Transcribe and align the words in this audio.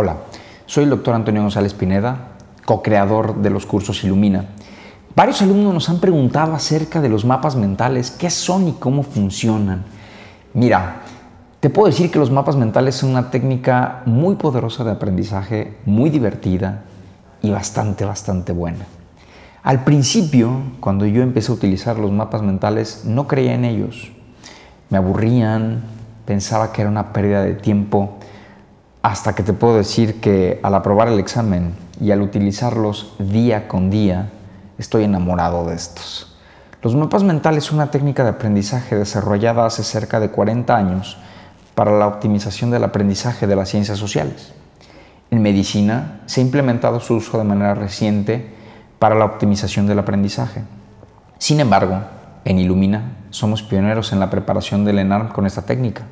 Hola, 0.00 0.18
soy 0.64 0.84
el 0.84 0.90
doctor 0.90 1.16
Antonio 1.16 1.42
González 1.42 1.74
Pineda, 1.74 2.28
co-creador 2.64 3.34
de 3.42 3.50
los 3.50 3.66
cursos 3.66 4.04
Ilumina. 4.04 4.44
Varios 5.16 5.42
alumnos 5.42 5.74
nos 5.74 5.88
han 5.88 5.98
preguntado 5.98 6.54
acerca 6.54 7.00
de 7.00 7.08
los 7.08 7.24
mapas 7.24 7.56
mentales, 7.56 8.12
qué 8.12 8.30
son 8.30 8.68
y 8.68 8.72
cómo 8.74 9.02
funcionan. 9.02 9.82
Mira, 10.54 11.00
te 11.58 11.68
puedo 11.68 11.88
decir 11.88 12.12
que 12.12 12.20
los 12.20 12.30
mapas 12.30 12.54
mentales 12.54 12.94
son 12.94 13.10
una 13.10 13.32
técnica 13.32 14.02
muy 14.06 14.36
poderosa 14.36 14.84
de 14.84 14.92
aprendizaje, 14.92 15.78
muy 15.84 16.10
divertida 16.10 16.84
y 17.42 17.50
bastante, 17.50 18.04
bastante 18.04 18.52
buena. 18.52 18.86
Al 19.64 19.82
principio, 19.82 20.60
cuando 20.78 21.06
yo 21.06 21.22
empecé 21.22 21.50
a 21.50 21.56
utilizar 21.56 21.98
los 21.98 22.12
mapas 22.12 22.42
mentales, 22.42 23.02
no 23.04 23.26
creía 23.26 23.54
en 23.54 23.64
ellos. 23.64 24.12
Me 24.90 24.98
aburrían, 24.98 25.82
pensaba 26.24 26.70
que 26.70 26.82
era 26.82 26.90
una 26.92 27.12
pérdida 27.12 27.42
de 27.42 27.54
tiempo, 27.54 28.18
hasta 29.02 29.34
que 29.34 29.42
te 29.42 29.52
puedo 29.52 29.76
decir 29.76 30.20
que 30.20 30.60
al 30.62 30.74
aprobar 30.74 31.08
el 31.08 31.18
examen 31.18 31.74
y 32.00 32.10
al 32.10 32.22
utilizarlos 32.22 33.14
día 33.18 33.68
con 33.68 33.90
día, 33.90 34.30
estoy 34.78 35.04
enamorado 35.04 35.66
de 35.66 35.74
estos. 35.74 36.36
Los 36.82 36.94
mapas 36.94 37.24
mentales 37.24 37.64
son 37.64 37.76
una 37.76 37.90
técnica 37.90 38.22
de 38.22 38.30
aprendizaje 38.30 38.96
desarrollada 38.96 39.66
hace 39.66 39.82
cerca 39.82 40.20
de 40.20 40.30
40 40.30 40.76
años 40.76 41.16
para 41.74 41.96
la 41.98 42.06
optimización 42.06 42.70
del 42.70 42.84
aprendizaje 42.84 43.46
de 43.46 43.56
las 43.56 43.68
ciencias 43.68 43.98
sociales. 43.98 44.52
En 45.30 45.42
medicina 45.42 46.20
se 46.26 46.40
ha 46.40 46.44
implementado 46.44 47.00
su 47.00 47.16
uso 47.16 47.38
de 47.38 47.44
manera 47.44 47.74
reciente 47.74 48.48
para 48.98 49.14
la 49.14 49.24
optimización 49.24 49.86
del 49.86 49.98
aprendizaje. 49.98 50.62
Sin 51.38 51.60
embargo, 51.60 52.00
en 52.44 52.58
Illumina 52.58 53.16
somos 53.30 53.62
pioneros 53.62 54.12
en 54.12 54.20
la 54.20 54.30
preparación 54.30 54.84
del 54.84 54.98
ENARM 54.98 55.28
con 55.28 55.46
esta 55.46 55.62
técnica. 55.62 56.04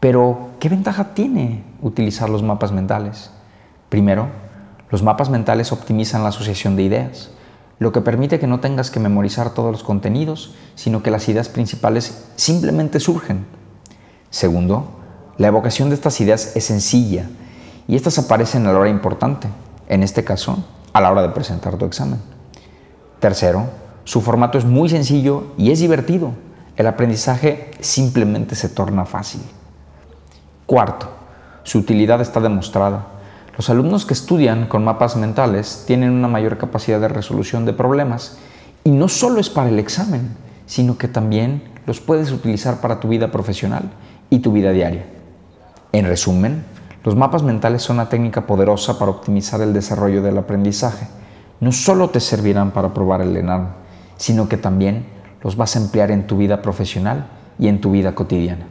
Pero, 0.00 0.50
¿qué 0.60 0.68
ventaja 0.68 1.14
tiene 1.14 1.64
utilizar 1.80 2.28
los 2.28 2.42
mapas 2.42 2.72
mentales? 2.72 3.30
Primero, 3.88 4.28
los 4.90 5.02
mapas 5.02 5.30
mentales 5.30 5.72
optimizan 5.72 6.22
la 6.22 6.28
asociación 6.28 6.76
de 6.76 6.82
ideas, 6.82 7.30
lo 7.78 7.92
que 7.92 8.00
permite 8.00 8.38
que 8.38 8.46
no 8.46 8.60
tengas 8.60 8.90
que 8.90 9.00
memorizar 9.00 9.50
todos 9.50 9.72
los 9.72 9.82
contenidos, 9.82 10.54
sino 10.74 11.02
que 11.02 11.10
las 11.10 11.28
ideas 11.28 11.48
principales 11.48 12.26
simplemente 12.36 13.00
surgen. 13.00 13.46
Segundo, 14.30 14.90
la 15.38 15.48
evocación 15.48 15.88
de 15.88 15.94
estas 15.94 16.20
ideas 16.20 16.56
es 16.56 16.64
sencilla 16.64 17.28
y 17.88 17.96
estas 17.96 18.18
aparecen 18.18 18.66
a 18.66 18.72
la 18.72 18.78
hora 18.78 18.90
importante, 18.90 19.48
en 19.88 20.02
este 20.02 20.24
caso, 20.24 20.64
a 20.92 21.00
la 21.00 21.10
hora 21.10 21.22
de 21.22 21.28
presentar 21.30 21.76
tu 21.76 21.84
examen. 21.84 22.20
Tercero, 23.20 23.66
su 24.04 24.20
formato 24.20 24.56
es 24.56 24.64
muy 24.64 24.88
sencillo 24.88 25.48
y 25.58 25.70
es 25.70 25.80
divertido. 25.80 26.32
El 26.76 26.86
aprendizaje 26.86 27.70
simplemente 27.80 28.54
se 28.54 28.68
torna 28.68 29.04
fácil. 29.04 29.42
Cuarto, 30.66 31.08
su 31.62 31.78
utilidad 31.78 32.20
está 32.20 32.40
demostrada. 32.40 33.06
Los 33.56 33.70
alumnos 33.70 34.04
que 34.04 34.14
estudian 34.14 34.66
con 34.66 34.82
mapas 34.82 35.14
mentales 35.14 35.84
tienen 35.86 36.10
una 36.10 36.26
mayor 36.26 36.58
capacidad 36.58 37.00
de 37.00 37.06
resolución 37.06 37.64
de 37.64 37.72
problemas 37.72 38.38
y 38.82 38.90
no 38.90 39.08
solo 39.08 39.38
es 39.38 39.48
para 39.48 39.68
el 39.68 39.78
examen, 39.78 40.36
sino 40.66 40.98
que 40.98 41.06
también 41.06 41.62
los 41.86 42.00
puedes 42.00 42.32
utilizar 42.32 42.80
para 42.80 42.98
tu 42.98 43.06
vida 43.06 43.30
profesional 43.30 43.92
y 44.28 44.40
tu 44.40 44.50
vida 44.50 44.72
diaria. 44.72 45.06
En 45.92 46.04
resumen, 46.04 46.64
los 47.04 47.14
mapas 47.14 47.44
mentales 47.44 47.82
son 47.82 47.96
una 47.96 48.08
técnica 48.08 48.46
poderosa 48.46 48.98
para 48.98 49.12
optimizar 49.12 49.60
el 49.60 49.72
desarrollo 49.72 50.20
del 50.20 50.36
aprendizaje. 50.36 51.06
No 51.60 51.70
solo 51.70 52.10
te 52.10 52.18
servirán 52.18 52.72
para 52.72 52.92
probar 52.92 53.20
el 53.20 53.36
ENARM, 53.36 53.68
sino 54.16 54.48
que 54.48 54.56
también 54.56 55.06
los 55.44 55.56
vas 55.56 55.76
a 55.76 55.78
emplear 55.78 56.10
en 56.10 56.26
tu 56.26 56.36
vida 56.36 56.60
profesional 56.60 57.28
y 57.56 57.68
en 57.68 57.80
tu 57.80 57.92
vida 57.92 58.16
cotidiana. 58.16 58.66